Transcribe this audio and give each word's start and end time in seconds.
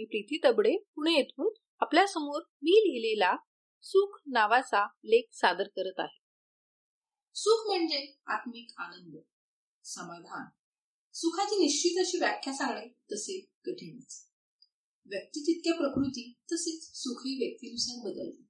मी 0.00 0.04
प्रीती 0.04 0.40
दबडे 0.44 0.76
पुणे 0.76 1.12
येथून 1.12 1.52
आपल्यासमोर 1.80 2.42
मी 2.62 2.70
लिहिलेला 2.70 3.36
सुख 3.82 4.20
नावाचा 4.26 4.86
लेख 4.86 5.22
सादर 5.32 5.62
करत 5.62 5.98
आहे. 5.98 6.20
सुख 7.34 7.66
म्हणजे 7.66 8.20
आत्मिक 8.26 8.66
आनंद 8.76 9.16
समाधान. 9.84 10.46
सुखाची 11.12 11.56
निश्चित 11.56 12.00
अशी 12.00 12.18
व्याख्या 12.18 12.52
सांगणे 12.52 12.86
तसे 13.12 13.40
कठीणच. 13.64 14.28
व्यक्ती 15.06 15.40
तितक्या 15.40 15.74
प्रकृती 15.74 16.38
तसेच 16.52 16.90
सुखही 16.94 17.46
व्यक्तीनुसार 17.46 18.10
बदलते. 18.10 18.42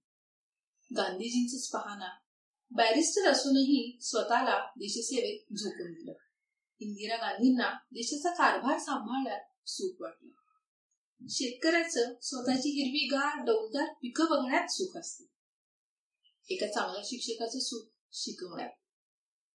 गांधीजींच 0.96 1.68
पाहना 1.68 2.08
बॅरिस्टर 2.70 3.30
असूनही 3.30 3.98
स्वतःला 4.00 4.66
देशसेवेत 4.76 5.54
झोकून 5.54 5.92
दिलं. 5.92 6.12
इंदिरा 6.80 7.16
गांधींना 7.16 7.72
देशाचा 7.72 8.30
कारभार 8.30 8.78
सांभाळण्यात 8.78 9.44
सुख 9.66 10.02
वाटलं. 10.02 10.30
शेतकऱ्याचं 11.28 12.14
स्वतःची 12.22 12.68
हिरवी 12.68 13.06
गार 13.06 13.44
डौलदार 13.44 13.92
पिकं 13.92 14.24
बघण्यात 14.30 14.68
सुख 14.68 14.96
असते. 14.96 15.24
एका 16.50 16.66
चांगल्या 16.66 17.02
शिक्षकाचं 17.04 17.58
सुख 17.58 17.88
शिकवण्यात. 18.12 18.70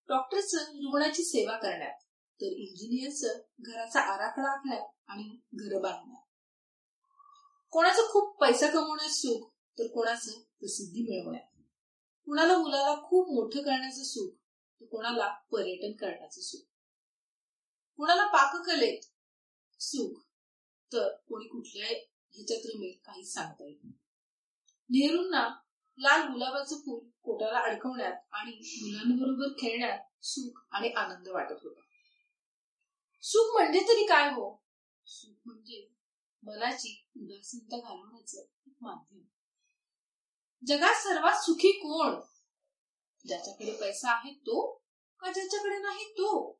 डॉक्टरचं 0.09 0.57
रुग्णाची 0.57 1.23
सेवा 1.23 1.57
करण्यात 1.57 1.99
तर 2.41 2.45
इंजिनियरचं 2.45 3.39
घराचा 3.59 3.99
आराखडा 3.99 4.51
आखण्यात 4.51 4.87
आणि 5.07 5.39
घर 5.53 5.79
बांधण्यात. 5.79 6.21
कोणाचं 7.71 8.01
खूप 8.09 8.37
पैसा 8.41 8.67
कमवण्यात 8.67 9.09
सुख 9.09 9.49
तर 9.79 9.87
कोणाचं 9.87 10.31
प्रसिद्धी 10.31 11.01
मिळवण्यात. 11.01 11.61
कुणाला 12.25 12.57
मुलाला 12.57 12.95
खूप 13.09 13.27
मोठं 13.29 13.61
करण्याचं 13.61 14.03
सुख 14.03 14.31
तर 14.81 14.85
कोणाला 14.85 15.27
पर्यटन 15.51 15.91
करण्याचं 15.91 16.41
सुख. 16.41 16.61
कुणाला 17.97 18.27
पाककलेत 18.27 19.01
सुख 19.79 20.21
तर 20.93 21.15
कोणी 21.27 21.47
कुठल्या 21.47 21.87
ह्याच्यात 22.31 22.65
रमेल 22.65 22.93
काही 23.05 23.25
सांगता 23.25 23.65
येत 23.65 23.77
नाही. 23.83 23.93
नेहरूंना 24.89 25.49
लाल 25.99 26.21
गुलाबाचं 26.21 26.75
फूल 26.75 27.09
कोटाला 27.23 27.59
अडकवण्यात 27.59 28.13
आणि 28.31 28.51
मुलांबरोबर 28.81 29.53
खेळण्यात 29.59 29.99
सुख 30.21 30.61
आणि 30.71 30.89
आनंद 30.89 31.27
वाटत 31.27 31.63
होता. 31.63 31.81
सुख 33.21 33.53
म्हणजे 33.53 33.79
तरी 33.79 34.05
काय 34.05 34.29
हो? 34.29 34.63
सुख 35.05 35.35
म्हणजे 35.45 35.89
मनाची 36.43 37.07
उदासीनता 37.17 37.77
घालवण्याचं 37.77 38.41
एक 38.41 38.73
माध्यम. 38.81 39.21
जगात 40.65 40.95
सर्वात 40.95 41.43
सुखी 41.43 41.71
कोण? 41.71 42.19
ज्याच्याकडे 43.25 43.71
पैसा 43.71 44.11
आहे 44.11 44.33
तो 44.33 44.81
का 45.19 45.31
ज्याच्याकडे 45.31 45.77
नाही 45.77 46.11
तो? 46.11 46.51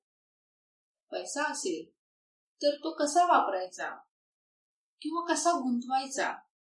पैसा 1.11 1.43
असेल 1.51 1.91
तर 2.61 2.75
तो 2.75 2.91
कसा 2.91 3.25
वापरायचा? 3.25 3.97
किंवा 5.05 5.33
कसा 5.33 5.51
गुंतवायचा 5.51 6.29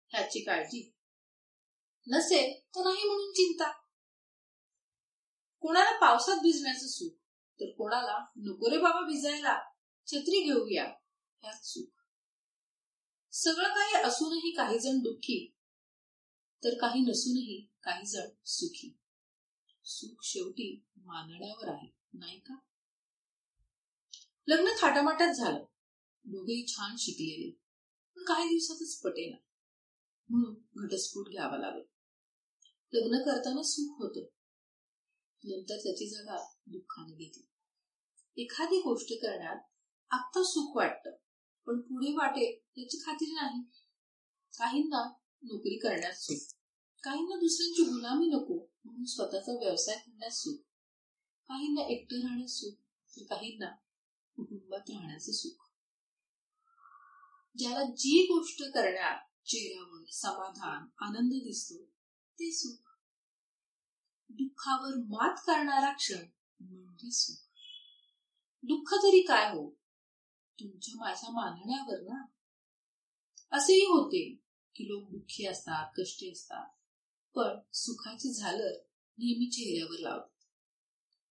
ह्याची 0.07 0.39
काळजी 0.39 0.91
नसेल 2.07 2.59
तर 2.75 2.79
नाही 2.79 3.07
म्हणून 3.07 3.31
चिंता. 3.31 3.71
कोणाला 5.59 5.99
पावसात 5.99 6.35
भिजण्याचं 6.35 6.87
सुख 6.87 7.11
तर 7.59 7.65
कोणाला 7.65 8.25
नको 8.35 8.69
रे 8.69 8.77
बाबा 8.77 9.01
भिजायला 9.01 9.59
छत्री 10.07 10.43
घेऊया 10.43 10.85
ह्यात 11.41 11.65
सुख. 11.65 12.03
सगळं 13.31 13.67
काही 13.67 13.93
असूनही 13.93 14.51
काही 14.51 14.79
जण 14.79 14.99
दुःखी 14.99 15.55
तर 16.63 16.77
काही 16.81 17.01
नसूनही 17.01 17.69
काही 17.83 18.05
जण 18.05 18.27
सुखी. 18.45 18.97
सुख 19.83 20.23
शेवटी 20.23 20.85
मानण्यावर 20.97 21.69
आहे 21.69 21.87
नाही 22.13 22.39
का? 22.39 22.55
लग्न 24.47 24.65
थाटामाटात 24.81 25.33
झालं. 25.33 25.65
दोघेही 26.23 26.67
छान 26.67 26.95
शिकलेले. 26.99 27.66
काही 28.27 28.49
दिवसातच 28.49 29.01
पटेना. 29.01 29.37
म्हणून 30.29 30.85
घटस्फोट 30.85 31.29
घ्यावा 31.29 31.57
लागला. 31.57 31.83
लग्न 32.93 33.17
करताना 33.17 33.63
सुख 33.63 33.95
होत. 33.99 34.27
नंतर 35.43 35.77
त्याची 35.77 36.09
जागा 36.09 36.53
दुःखाने 36.65 37.15
घेतली. 37.15 37.47
एखादी 38.43 38.77
गोष्ट 38.77 39.13
करण्यात 39.13 39.57
आत्ता 40.11 40.43
सुख 40.43 40.77
वाटत 40.77 41.09
पण 41.67 41.81
पुढे 41.81 42.13
वाटेल 42.13 42.81
याची 42.81 42.97
खात्री 43.05 43.33
नाही. 43.33 43.63
काहींना 44.57 45.13
नोकरी 45.43 45.77
करण्यात 45.77 46.13
सुख 46.13 46.53
काहींना 47.03 47.35
दुसऱ्यांची 47.35 47.83
गुलामी 47.83 48.27
नको 48.27 48.67
म्हणून 48.83 49.05
स्वतःचा 49.05 49.51
व्यवसाय 49.51 49.95
करण्यात 49.95 50.31
सुख 50.31 50.57
काहींना 51.47 51.81
एकटं 51.81 52.15
राहण्यास 52.15 52.51
सुख 52.51 52.73
तर 53.17 53.23
काहींना 53.23 53.69
कुटुंबात 54.35 54.89
राहण्याचं 54.89 55.31
सुख. 55.31 55.66
ज्याला 57.57 57.83
जी 57.83 58.23
गोष्ट 58.23 58.63
करण्यात 58.63 59.47
चेहऱ्यावर 59.47 60.03
समाधान 60.11 60.85
आनंद 60.99 61.31
दिसतो 61.31 61.85
ते 62.39 62.51
सुख. 62.51 62.89
दुःखावर 64.29 64.95
मात 64.95 65.35
करणारा 65.37 65.93
क्षण 65.93 66.25
म्हणजे 66.59 67.11
सुख. 67.11 67.47
दुःख 68.63 68.93
तरी 68.93 69.21
काय 69.21 69.49
हो? 69.49 69.69
तुमच्या 70.59 70.93
माझ्या 70.95 71.29
मानण्यावर 71.31 72.01
ना? 72.01 72.25
असेही 73.51 73.85
होते 73.85 74.35
की 74.75 74.87
लोक 74.87 75.09
दुःखी 75.11 75.45
असतात 75.45 75.91
कष्टी 75.97 76.31
असतात. 76.31 76.69
पण 77.35 77.59
सुखाची 77.73 78.33
झालर 78.33 78.71
नेहमी 79.17 79.49
चेहऱ्यावर 79.49 79.99
लावतात. 79.99 80.45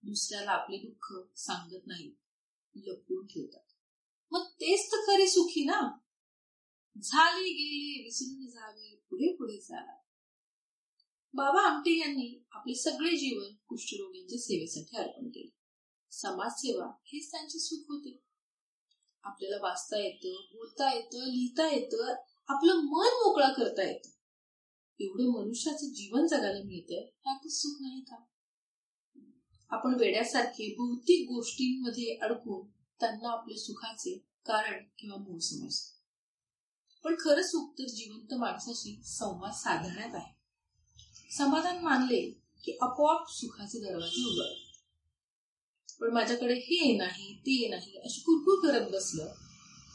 दुसऱ्याला 0.03 0.50
आपले 0.50 0.76
दुःख 0.76 1.36
सांगत 1.36 1.86
नाही 1.86 2.15
लपवून 2.75 3.26
ठेवतात. 3.26 3.72
मग 4.31 4.47
तेच 4.47 4.92
तर 4.92 4.97
खरे 4.97 5.26
सुखी 5.26 5.65
ना? 5.65 5.98
झाले 7.03 7.49
गेले 7.49 8.05
विसरून 8.05 8.47
जावे 8.47 9.03
पुढे 9.11 9.33
पुढे 9.33 9.57
जा 9.57 9.97
बाबा 11.34 11.61
आमटे 11.61 11.99
यांनी 11.99 12.47
आपले 12.51 12.75
सगळे 12.75 13.17
जीवन 13.17 13.55
कुष्ठरोग्यांच्या 13.69 14.39
सेवेसाठी 14.39 14.97
अर्पण 14.97 15.29
केले. 15.29 15.51
समाजसेवा 16.11 16.87
हेच 17.05 17.31
त्यांचे 17.31 17.59
सुख 17.59 17.84
होते. 17.89 18.23
आपल्याला 19.23 19.57
वाचता 19.62 19.99
येतं 19.99 20.41
बोलता 20.53 20.95
येतं 20.95 21.19
लिहिता 21.19 21.69
येतं 21.69 22.15
आपलं 22.49 22.75
मन 22.75 23.07
मोकळं 23.07 23.53
करता 23.53 23.83
येतं. 23.83 24.09
एवढं 25.01 25.41
मनुष्याचं 25.41 25.87
जीवन 25.87 26.27
जगायला 26.27 26.63
मिळतंय 26.65 27.01
ह्यातच 27.01 27.53
सुख 27.53 27.77
नाही 27.81 28.01
का? 28.01 28.17
आपण 29.71 29.95
वेड्यासारखे 30.01 30.75
भौतिक 30.75 31.28
गोष्टींमध्ये 31.28 32.19
अडकून 32.23 32.67
त्यांना 33.01 33.28
आपल्या 33.28 33.59
सुखाचे 33.59 34.19
कारण 34.47 34.84
किंवा 34.99 35.17
मूळ 35.17 35.39
समजतो. 35.39 35.96
पण 37.06 37.15
खरं 37.15 37.43
सुख 37.43 37.72
तर 37.78 37.84
जिवंत 37.84 38.34
माणसाशी 38.34 39.00
संवाद 39.05 39.53
साधण्यात 39.53 40.15
आहे 40.15 40.34
समाधान 41.37 41.78
मानले 41.78 42.31
की 42.65 42.78
आपोआप 42.83 43.27
सुखाचे 43.28 43.78
दरवाजे 43.78 44.25
उघडतात 44.25 44.67
पण 46.00 46.12
माझ्याकडे 46.12 46.55
हे 46.55 46.97
नाही 46.97 47.37
ते 47.39 47.69
नाही 47.69 47.97
अशी 47.97 48.21
कुरकुर 48.21 48.71
करत 48.71 48.91
बसलं 48.91 49.34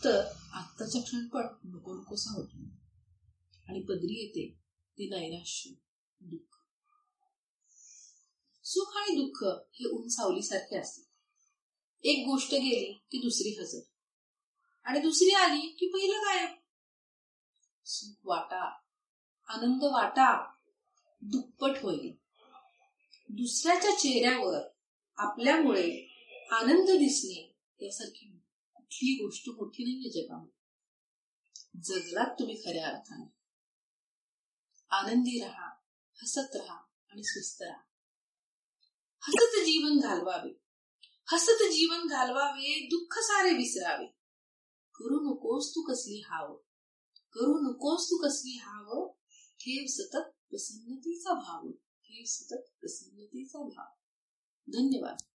तर 0.04 0.26
आत्ताचा 0.54 1.00
क्षणपण 1.00 1.48
नको 1.64 1.94
नकोसा 1.94 2.32
होतो. 2.34 2.64
आणि 3.68 3.82
पदरी 3.82 4.22
येते 4.22 4.60
ते 4.98 5.10
नैराश्य 5.10 5.70
दुःख. 6.22 6.58
सुख 8.64 8.98
आणि 8.98 9.16
दुःख 9.16 9.44
हे 9.74 9.90
ऊन 9.90 10.08
सावलीसारखे 10.08 10.78
असते 10.78 11.10
एक 12.10 12.28
गोष्ट 12.28 12.52
गेली 12.52 12.94
की 13.12 13.18
दुसरी 13.18 13.62
हजर. 13.62 13.80
आणि 14.86 15.00
दुसरी 15.00 15.32
आली 15.32 15.62
की 15.62 15.88
पहिलं 15.88 16.18
गायब. 16.18 16.61
सुख 17.86 18.20
वाटा 18.24 18.80
आनंद 19.48 19.84
वाटा 19.84 20.54
दुप्पट 21.22 21.84
होईल. 21.84 22.14
दुसऱ्याच्या 23.30 23.92
चेहऱ्यावर 23.92 24.62
आपल्यामुळे 25.18 26.08
आनंद 26.52 26.90
दिसणे 26.90 27.56
यासारखी 27.86 28.40
कुठली 28.74 29.16
गोष्ट 29.24 29.50
मोठी 29.50 29.84
नाहीये 29.84 30.10
जगामध्ये. 30.10 30.62
जगलात 31.82 32.36
तुम्ही 32.40 32.62
खऱ्या 32.66 32.88
अर्थाने. 32.88 33.34
आनंदी 34.90 35.44
राहा 35.44 35.70
हसत 36.14 36.56
राहा 36.56 36.80
आणि 37.12 37.24
स्वस्थ 37.24 37.62
राहा. 37.62 37.82
हसत 39.22 39.60
जीवन 39.60 40.00
घालवावे. 40.00 40.50
हसत 41.32 41.64
जीवन 41.64 42.08
घालवावे 42.08 42.88
दुःख 42.88 43.20
सारे 43.20 43.52
विसरावे. 43.52 44.06
करू 44.96 45.20
नकोस 45.20 45.72
तू 45.76 45.82
कसली 45.82 46.22
हाव. 46.22 46.58
करू 47.34 47.60
नकोस 47.60 48.06
तू 48.06 48.18
कसली 48.18 48.58
हाव? 48.58 49.12
ठेव 49.60 49.86
सतत 49.88 50.32
प्रसन्नतेचा 50.50 51.34
भाव. 51.34 51.72
ठेव 52.04 52.24
सतत 52.26 52.72
प्रसन्नतेचा 52.80 53.60
भाव. 53.60 53.86
धन्यवाद. 54.74 55.31